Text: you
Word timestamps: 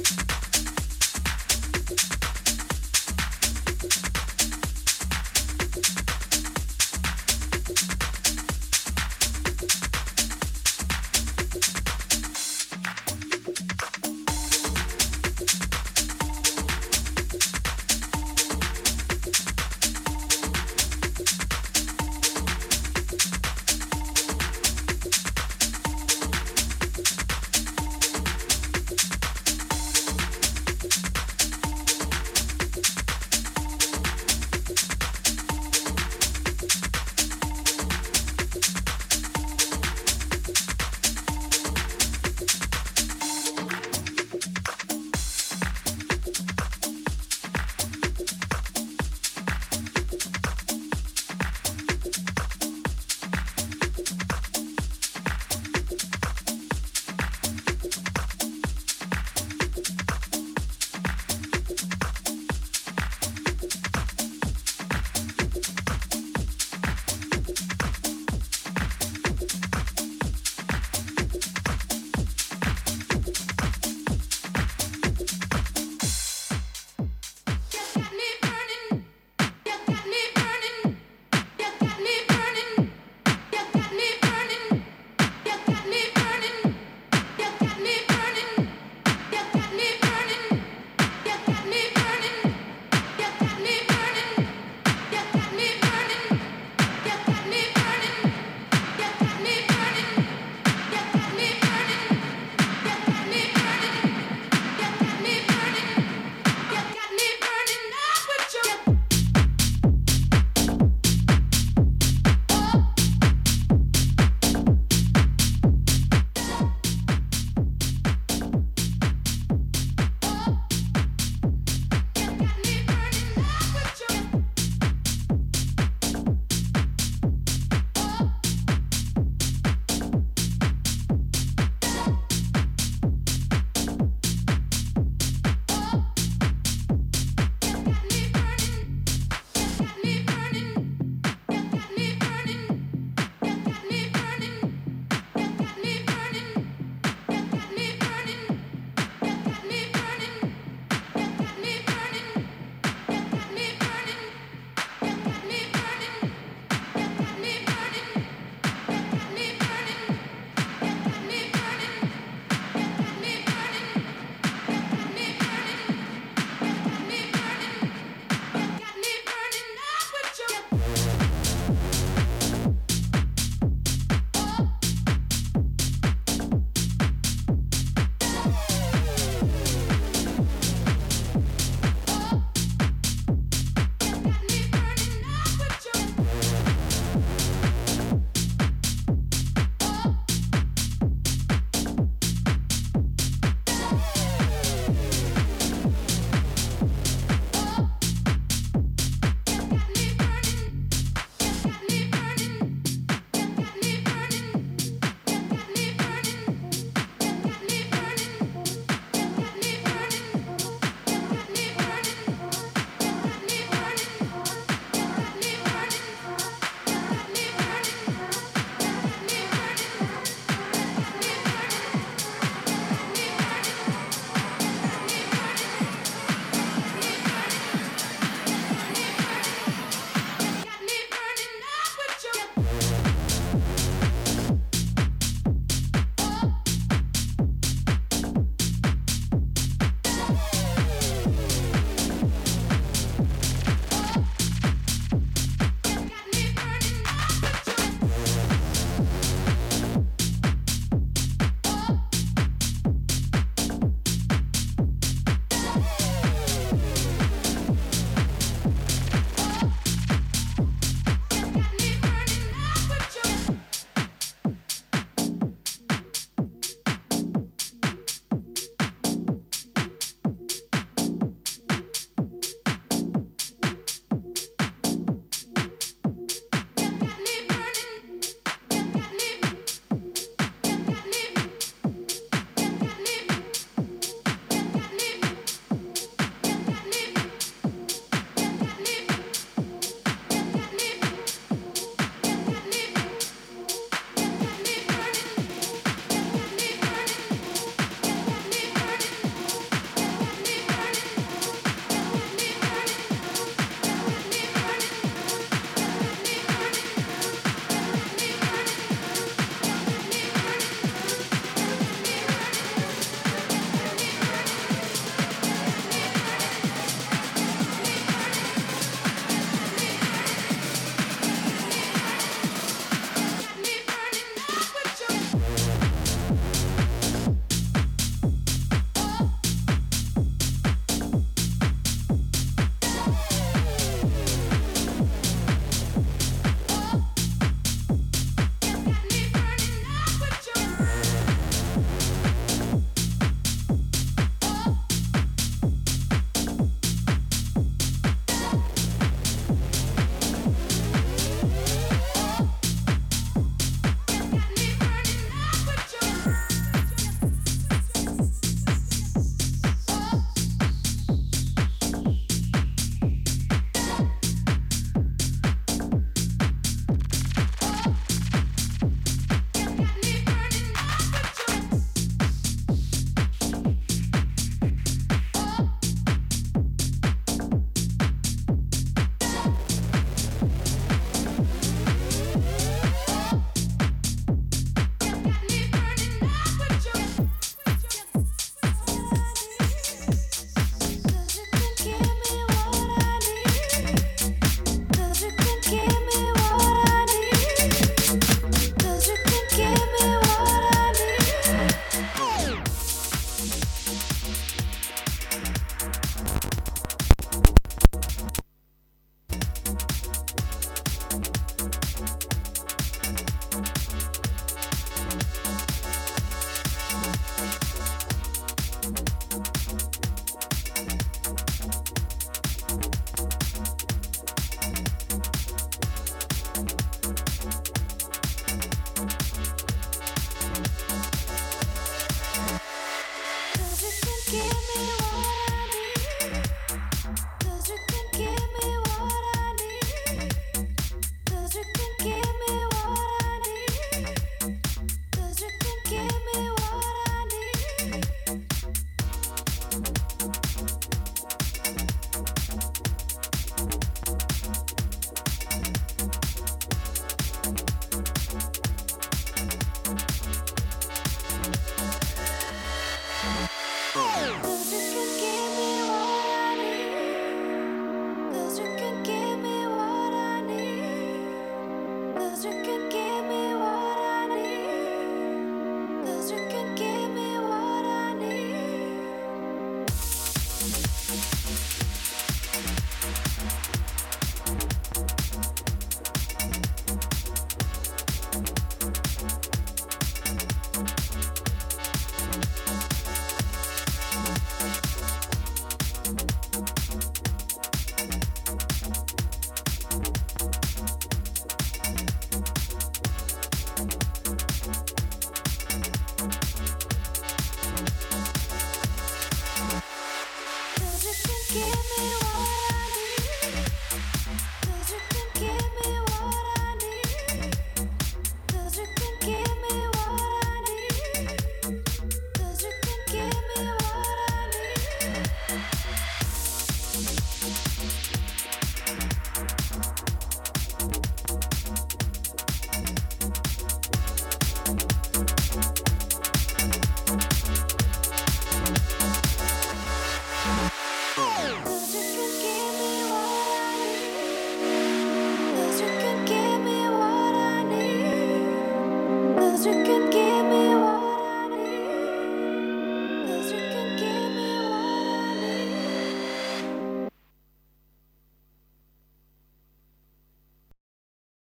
you 0.00 0.39